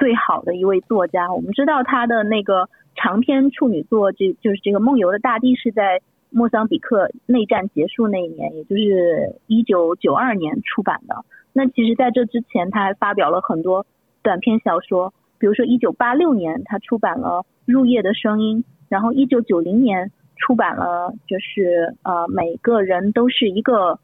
[0.00, 1.32] 最好的一位作家。
[1.32, 6.00] 我们知道他的那个长篇处女作，这就是这个《梦游的大地》是在。
[6.32, 11.24] 莫桑比克内战结束那一年，也就是一九九二年出版的。
[11.52, 13.84] 那其实在这之前，他还发表了很多
[14.22, 18.58] 短篇小说，比如说一九八六年他出版了《入夜的声音》，
[18.88, 23.98] 然后一九九零年出版了就是呃每个人都是一个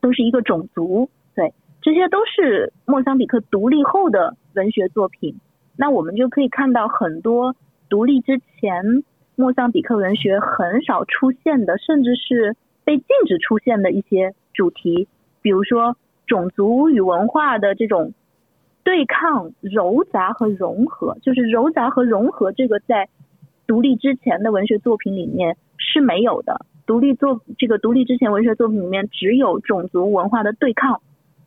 [0.00, 1.10] 都是一个种族，
[1.80, 5.38] 这些都是莫桑比克独立后的文学作品。
[5.76, 7.54] 那我们就可以看到很多
[7.88, 9.04] 独立之前。
[9.40, 15.06] 莫桑比克文学很少出现的，甚至是被禁止出现的一些主题，
[15.42, 18.12] 比如说种族与文化的这种
[18.82, 23.08] 对抗、糅杂和融合，就是糅杂和融合这个在
[23.68, 26.66] 独立之前的文学作品里面是没有的。
[26.84, 31.00] 独立作这个独立之前文学作品里面只有种族文化的对抗，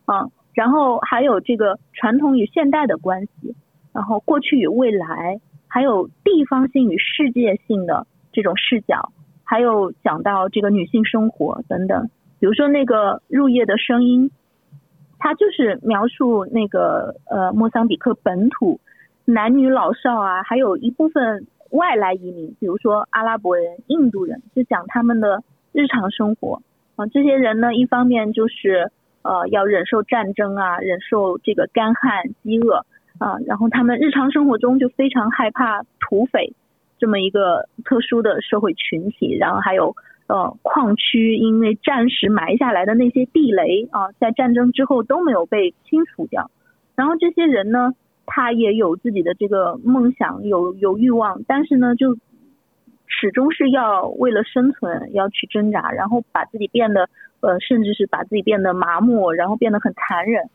[0.04, 3.54] 啊，然后还有这个传统与现代的关系，
[3.92, 5.40] 然后过去与未来。
[5.74, 9.10] 还有地方性与世界性的这种视角，
[9.42, 12.10] 还有讲到这个女性生活等等。
[12.38, 14.30] 比如说那个入夜的声音，
[15.18, 18.80] 它就是描述那个呃莫桑比克本土
[19.24, 26.60] 男女老少啊，还有一部分外来移民，比如说阿拉伯人、印度人，就讲他们的日常生活
[26.96, 27.06] 啊。
[27.06, 32.84] 这些人呢，一方面就是呃要忍受战争啊，忍受这个干旱、饥饿。
[33.18, 36.54] 啊，然后他们日常生活中就非常害怕土匪
[36.98, 39.94] 这么一个特殊的社会群体，然后还有
[40.26, 46.50] 呃矿区因为战时埋下来的那些地雷啊，在战争之后都没有被清除掉。
[46.96, 47.92] 然后这些人呢，
[48.26, 52.16] 他也有自己的这个梦想，有有欲望，但是呢，就
[53.06, 57.08] 始终是要为了生存要去挣扎，然后把自己变得
[57.42, 60.48] 呃，甚至是把自己变得麻木，然后变得很残忍。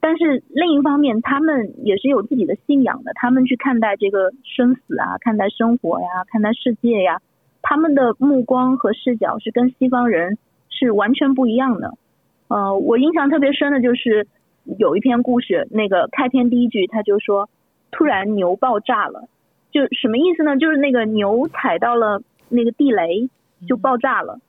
[0.00, 3.12] 但是另一方面，他们也是有自己的信仰的。
[3.14, 7.20] 他们去看待这个生死啊，看待生活呀，看待世界呀，
[7.62, 10.36] 他们的目光和视角是跟西方人
[10.68, 11.94] 是完全不一样的。
[12.48, 14.26] 呃，我印象特别深的就是
[14.78, 17.48] 有一篇故事，那个开篇第一句他就说，
[17.92, 19.28] 突然牛爆炸了，
[19.70, 20.56] 就什么意思呢？
[20.56, 23.30] 就是那个牛踩到了那个地雷
[23.68, 24.40] 就爆炸了，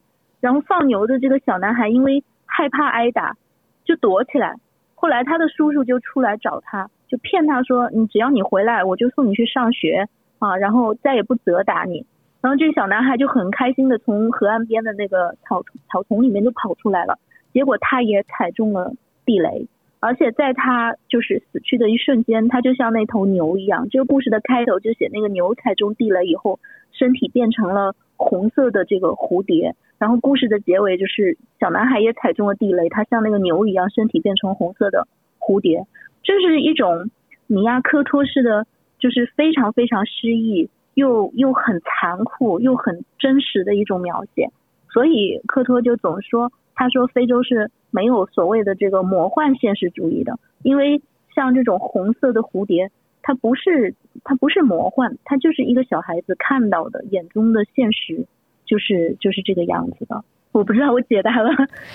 [0.44, 3.38] 然后放牛的这个小男孩因为害怕挨打，
[3.86, 4.56] 就躲起来。
[4.94, 12.06] 后来他的叔叔就出来找他，就骗他说：“你只要你回来，我就送你去上学啊，然后再也不责打你。”
[12.44, 17.18] 然后这个小男孩就很开心的从河岸边的那个草草丛里面就跑出来了。
[17.54, 18.92] 结果他也踩中了
[19.24, 19.68] 地雷，
[20.02, 23.88] 而且在他就是死去的一瞬间，他就像那头牛一样。
[23.90, 26.60] 这个故事的开头就写那个牛踩中地雷以后，
[26.92, 29.74] 身体变成了红色的这个蝴蝶。
[30.04, 35.08] 然后故事的结尾就是小男孩也踩中了地雷，他像那个牛一样，身体变成红色的
[35.40, 35.88] 蝴蝶。
[36.24, 37.10] 这是一种
[37.48, 38.68] 米亚科托式的，
[39.00, 44.50] 就是非常非常诗意又又很残酷又很真实的一种描写。
[44.92, 51.02] 所以科托就总说，他说非洲是没有所谓的这个魔幻现实主义的，因为
[51.34, 52.92] 像这种红色的蝴蝶，
[53.22, 53.96] 它不是
[54.26, 58.28] 它不是魔幻，它就是一个小孩子看到的眼中的现实，
[58.66, 60.24] 就是就是这个样子的。
[60.52, 61.50] 我不知道我解答了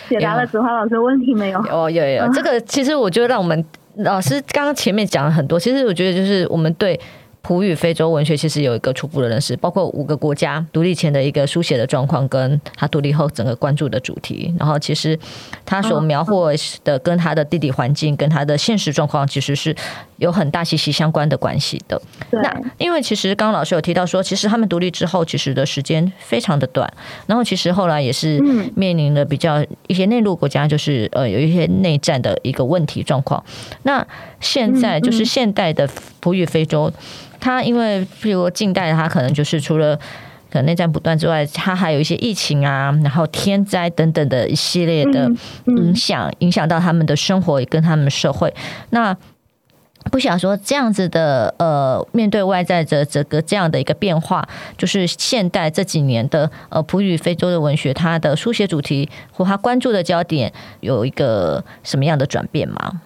[0.08, 1.64] 解答了子华老师的问题没有？
[1.66, 3.64] 有有有， 这个其实我觉得让我们
[3.98, 6.98] 老师刚刚前面讲了很多，其实我觉得就是我们对。
[7.48, 14.54] 葡语非洲文学其实有一个初步的认识，包括五个国家独立前的一个书写的状况，跟他独立后整个关注的主题。
[14.58, 15.18] 然后其实
[15.64, 19.74] 他所描绘的跟他的地理环境跟他的现实状况其实是
[20.18, 21.98] 有很大息息相关的关系的。
[22.32, 26.86] 那因为其实刚刚老师有提到说，其实他们独立之后其实的时间非常的短，
[27.26, 28.38] 然后其实后来也是
[28.76, 33.42] 面临了比较一些内陆国家就是呃有一些内战的一个问题状况。
[33.84, 34.06] 那
[34.40, 35.88] 现在就是现代的
[36.20, 36.92] 普语非洲。
[37.40, 39.96] 它因为，譬如近代，它可能就是除了
[40.50, 45.30] 可能内战不断之外，它还有一些疫情啊，然后天灾等等的一系列的
[45.66, 48.52] 影响，影响到他们的生活，也跟他们的社会。
[48.90, 49.16] 那
[50.10, 63.02] 不想说这样子的，呃，面对外在的这个这样的一个变化，就是现代这几年的呃普语非洲的文学，它的书写主题或它关注的焦点有一个什么样的转变吗？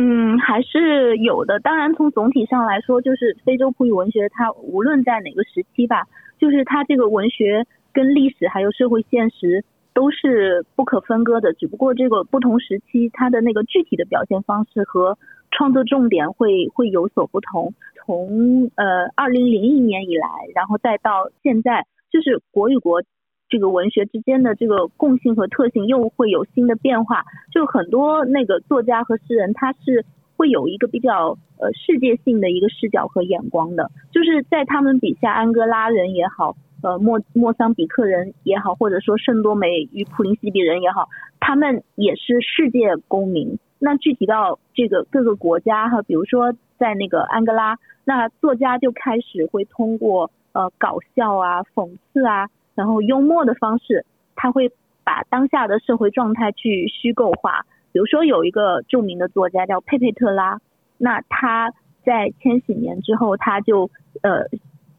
[0.00, 1.58] 嗯，还是有的。
[1.58, 6.04] 当然，从总体上来说，就是非洲葡语文学，它无论在哪个时期吧，
[6.38, 11.52] 就是它这个文学跟历史还有社会现实都是不可分割的。
[11.52, 15.18] 只不过这个不同时期，它的那个具体的表现方式和
[15.50, 17.74] 创作重点会会有所不同。
[17.96, 23.02] 从呃二零零一年以来，然后再到现在，就是国与国。
[23.48, 30.04] 这个文学之间的这个共性和特性又会有新的变化，就很多那个作家和诗人，他是
[30.36, 41.08] 会有一个比较呃世界性的一个视角和眼光的，就是在他们笔下，安哥拉人也好，呃莫莫桑比克人也好，或者说圣多美与普林西比人也好，
[41.40, 43.58] 他们也是世界公民。
[43.78, 52.48] 那具体到这个各个国家哈，比如说在那个安哥拉，那作家就开始会通过呃搞笑啊、讽刺啊。
[52.78, 54.06] 然后幽默的方式，
[54.36, 54.70] 他会
[55.02, 57.66] 把当下的社会状态去虚构化。
[57.90, 60.60] 比如说有一个著名的作家叫佩佩特拉，
[60.96, 61.72] 那他
[62.04, 63.90] 在千禧年之后，他就
[64.22, 64.44] 呃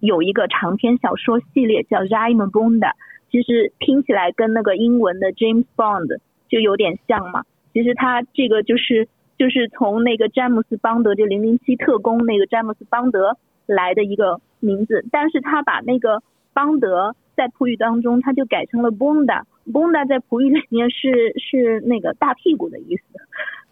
[0.02, 2.92] 有一个长篇小说系列叫 Jaime Bond，
[3.32, 6.20] 其实听起来跟那个英文的 James Bond
[6.50, 7.46] 就有点像嘛。
[7.72, 9.08] 其实他这个就是
[9.38, 16.22] 就是从那个詹姆斯邦德就零零七特工那个詹姆斯邦德来的一个名字，但是他把那个
[16.52, 17.16] 邦德。
[17.40, 23.04] 在葡语当中，他就改成了 Bunda，Bunda 在葡语里面是是那个大屁股的意思，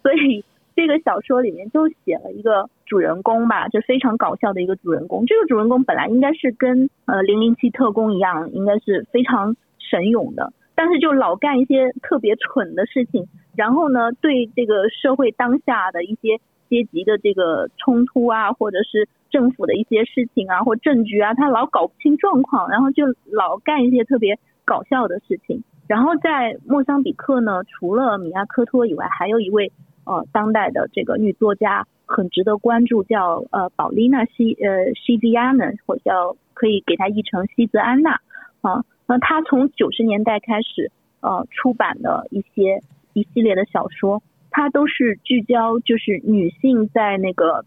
[0.02, 0.42] 所以
[0.74, 5.26] 这个小说里面就写了一个主人公吧，就非常搞笑的一个主人公。
[5.26, 16.40] 这个主人公本来应该是跟呃零零七特工一样，应该是非常神勇的，但是就老干一些特别蠢的事情，然后呢，对这个社会当下的一些
[16.70, 19.08] 阶级的这个冲突啊，或者是。
[19.30, 25.62] 政府的一些事情啊，或政局啊，他老搞不清状况，然后就老干一些特别搞笑的事情。
[25.86, 29.70] 然后在莫桑比克呢，除了米亚科托以外，还有一位
[30.06, 38.22] 呃当代的这个女作家很值得关注，叫呃保丽娜西呃西兹安娜，或者叫可以给她译成西兹安娜
[38.62, 38.82] 啊。
[39.06, 40.90] 那她从九十年代开始
[41.20, 44.22] 呃出版的一些一系列的小说，
[44.58, 47.64] 它都是聚焦就是女性在那个。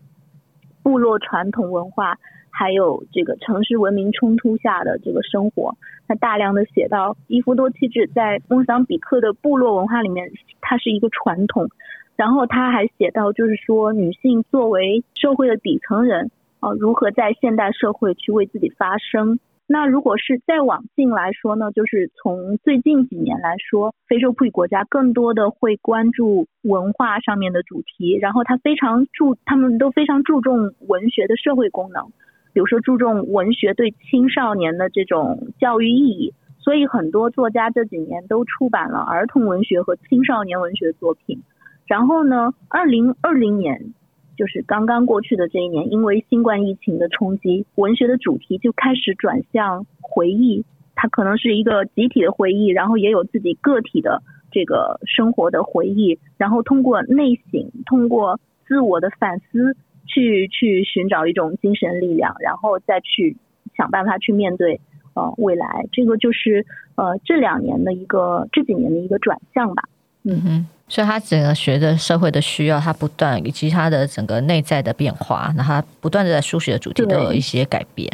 [0.83, 2.17] 部落传统文化，
[2.49, 5.75] 还有这个城市文明冲突下的这个生活，
[6.07, 11.69] 他大量的写到伊夫多契治在莫桑比克的部落文化里面，它是一个传统。
[12.15, 16.31] 然后他还写到，就是说女性作为社会的底层人，
[16.61, 19.37] 啊，如何在现代社会去为自己发声。
[19.73, 32.07] 那如果是再往近来说呢，就是从最近几年来说，非洲葡语国家更多的会关注文化上面的主题，然后他非常注，他们都非常注重文学的社会功能，
[32.51, 41.43] 比如说注重文学对青少年的这种教育意义，所以很多作家这几年都出版了儿童文学和青少年文学作品。
[41.87, 43.93] 然后呢，二零二零年。
[44.37, 50.63] 就是刚刚过去的这一年，因为新冠疫情的冲击，文学的主题就开始转向回忆，
[50.95, 59.75] 它可能是一个集体的回忆，然后也有自己个体的这个生活的回忆，然后通过内省，通过自我的反思，
[60.07, 63.37] 去去寻找一种精神力量，然后再去
[63.75, 64.79] 想办法去面对
[65.13, 65.85] 呃未来。
[65.91, 66.65] 这个就是
[66.95, 69.83] 呃这两年的一个这几年的一个转向吧。
[70.23, 70.67] 嗯哼。
[70.91, 78.11] 所以，他整个学的社会的需要，他不断以及他的整个内在的变化，那他不断的在书写的主题都有一些改变。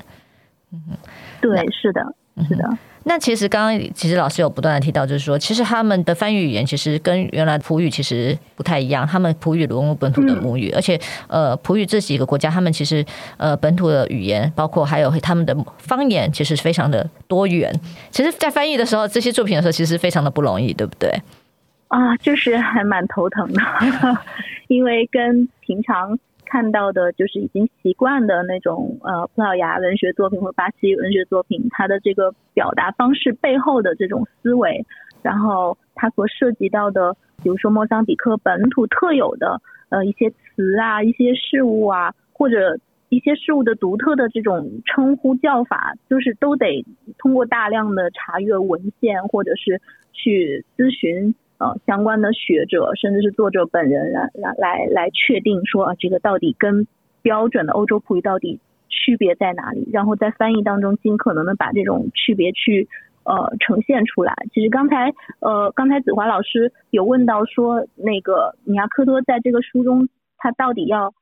[0.72, 0.80] 嗯，
[1.42, 2.06] 对，是的，
[2.48, 2.78] 是的。
[3.06, 9.08] 那其实刚刚其实老师有不断的提到，就是说，其实他们的翻译语言其实跟原来普语其实不太一样。
[9.08, 13.04] 他们普语融入本土的母语，嗯、而且呃，普语这几个国家，他们其实
[13.38, 17.74] 呃本土的语言，包括还有他们的方言，其实非常的多元。
[18.12, 21.10] 其实，在翻译的时候，这些作品的时候，其实非常的不容易，对不对？
[21.88, 23.62] 啊，就是还蛮头疼的，
[24.68, 26.18] 因为跟平常。
[26.50, 34.86] 看到的就是已经习惯的那种呃葡萄牙文学作品或巴西文学作品，它的这个表达方式背后的这种思维，
[35.22, 37.14] 然后它所涉及到的，
[37.44, 42.80] 比如说莫桑比克本土特有的呃一些词啊、一些事物啊，或者
[43.10, 46.86] 一些事物的独特的这种称呼叫法，就是都得
[47.18, 49.82] 通过大量的查阅文献或者是
[50.14, 51.36] 去咨询。
[51.60, 56.86] 呃，相关的学者甚至是作者本人来来来来确定说啊，这个到底跟
[57.22, 59.90] 标准的欧洲普语到底区别在哪里？
[59.92, 62.88] 然后在翻译当中尽可能的把这种区别去
[63.24, 64.36] 呃呈现出来。
[64.54, 71.14] 其实刚才呃刚才子华老师有问到说，那个米亚科多在这个书中他到底要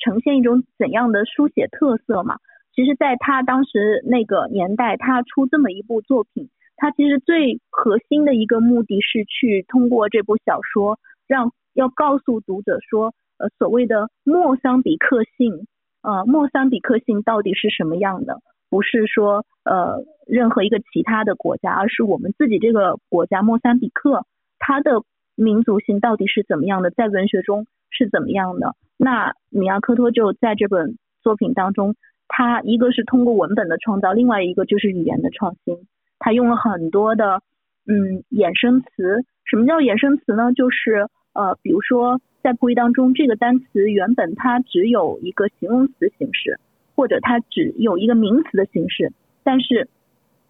[0.00, 2.36] 呈现一种怎样的书写特色嘛？
[2.74, 6.48] 其实，在他当时那个年代，他出这么一部作品。
[6.80, 15.66] 他其实最核心的一个目的是去通过这部小说，让要告诉读者说，呃，所谓的莫桑比克性，
[16.02, 18.38] 呃，莫桑比克性到底是什么样的？
[18.70, 24.24] 不是说呃任何一个其他的国家，而是我们自己这个国家莫桑比克，
[24.58, 25.02] 它的
[25.34, 26.90] 民族性到底是怎么样的？
[26.90, 28.76] 在文学中是怎么样的？
[28.96, 31.96] 那米亚科托就在这本作品当中，
[32.28, 35.86] 他一个是通过文本的创造，另外一个就是语言的创新。
[36.18, 37.40] 他用了很多的
[37.86, 40.52] 嗯衍生词，什么叫衍生词呢？
[40.52, 46.58] 就是呃，比如说在普语当中，这个单词原本它只有一个形容词形式，
[46.96, 49.12] 或者它只有一个名词的形式，
[49.44, 49.88] 但是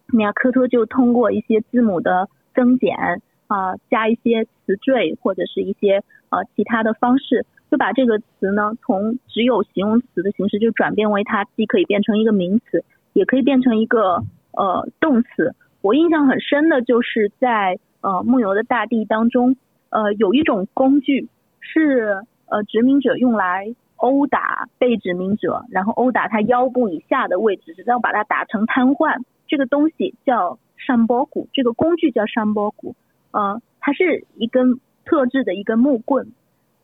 [0.09, 2.97] 米亚科托就通过一些字母的增减
[3.47, 14.25] 啊、加一些词缀或者是一些呃其他的方式，就把这个词呢从只有形容词的形式，就转变为它既可以变成一个名词，也可以变成一个。
[14.59, 19.55] 呃，动词，我印象很深的就是在呃《梦游的大地》当中，
[19.91, 21.29] 呃，有一种工具
[21.61, 29.23] 是呃殖民者用来殴打被殖民者，然后殴打他腰部以下的位置，直到把他打成瘫痪。
[29.47, 32.97] 这个东西叫山波古，这个工具叫山波古，
[33.31, 36.33] 呃，它是一根特制的一根木棍，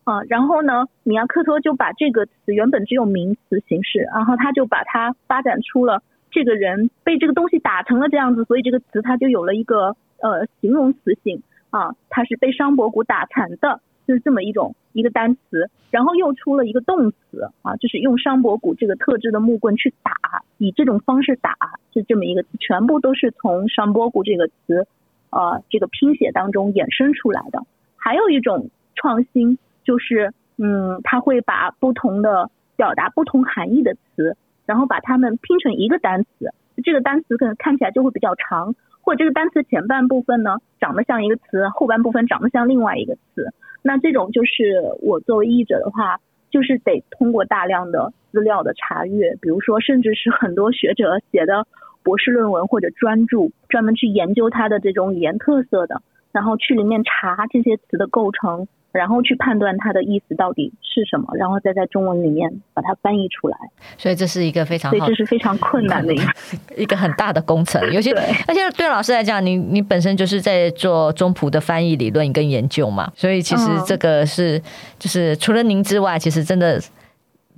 [0.04, 6.04] 啊、然后呢，米亚克托就把这个词原本只有名词形式，然后他就把它发展出了。
[6.34, 20.12] 这个人被这个东西打成了这样子，所以这个词它就有了一个呃形容词性啊，它是被商博古打残的，就是这么一种一个单词，然后又出了一个动词啊，就是用商博古这个特制的木棍去打，
[20.58, 21.54] 以这种方式打，
[21.92, 24.88] 是这么一个词，全部都是从商博古这个词
[25.30, 27.62] 啊这个拼写当中衍生出来的。
[27.96, 34.36] 还有一种创新就是，嗯，他会把不同的表达不同含义的词。
[34.66, 36.52] 然后把它们拼成一个单词，
[36.82, 43.48] 这个单词可能看起来就会比较长，或者这个单词前半部分呢长得像一个词，后半部分长得像另外一个词。
[43.82, 46.18] 那这种就是我作为译者的话，
[46.50, 51.66] 就是得通过大量的资料的查阅，比如说甚至是很多学者写的
[52.02, 56.00] 博士论文或者专著，专门去研究它的这种语言特色的，
[56.32, 58.66] 然后去里面查这些词的构成。
[58.94, 63.56] 然后去判断它的意思到底是什么，然后再在中文里面把它翻译出来。
[63.98, 66.32] 所以这是一个非常好，所以这是非常困难的一个
[66.78, 67.82] 一个很大的工程。
[67.92, 74.62] 尤其而且对老师来讲，你你本身就是在做中葡的翻译理论跟研究嘛，所以其实这个是、嗯、
[74.98, 76.80] 就是除了您之外，其实真的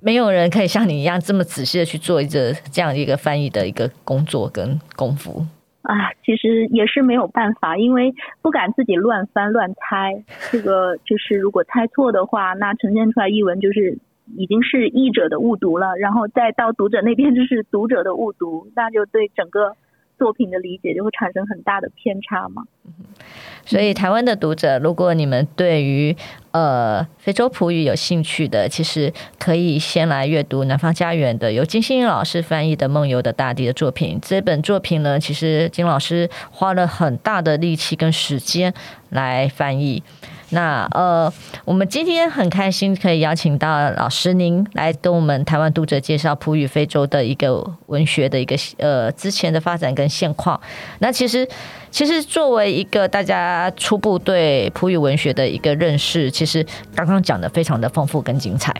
[0.00, 5.44] 没有人可以像你一样这么仔细的去做一个这样一个翻译的一个工作跟功夫。
[5.86, 8.12] 啊，其实也是没有办法，因为
[8.42, 10.24] 不敢自己乱翻乱猜。
[10.50, 13.96] 这个就是如果猜错的话，那呈现出来译文就是
[14.36, 19.76] 已经是译者的误读了，然后再到读者那边就是读者的误读，那就对整个
[20.18, 22.64] 作品的理解就会产生很大的偏差嘛。
[23.64, 26.16] 所以，台湾的读者，如果你们对于
[26.52, 34.20] 呃非洲葡语有兴趣的，其实可以先来阅读南方家园的由金星老师翻译的《梦游的大地》的作品。
[34.22, 38.72] 这本作品呢，其实金老师花了很大的力气跟时间
[39.10, 40.02] 来翻译。
[40.50, 41.32] 那呃，
[41.64, 50.60] 我们今天很开心可以邀请到老师您来跟我们台湾读者介绍普语非洲的一个文学的一个呃之前的发展跟现况。
[51.00, 51.46] 那其实。
[51.88, 56.62] 其实，作为一个大家初步对普语文学的一个认识，其实
[56.94, 58.70] 刚刚讲的非常的丰富跟精彩。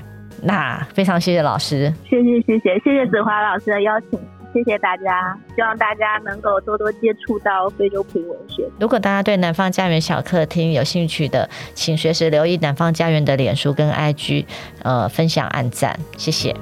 [0.42, 4.18] 那非常谢谢老师，谢谢谢谢谢谢子华老师的邀请，
[4.56, 8.66] 谢谢大家，希望大家能够多多接触到非洲平文学。
[8.80, 14.46] 如果大家对南方家园小客厅有兴趣的，请随时留意南方家园的脸书跟 IG，
[14.82, 16.56] 呃，分享按赞，谢谢。